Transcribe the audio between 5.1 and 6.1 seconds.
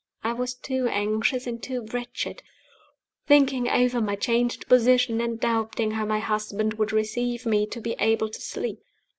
and doubting how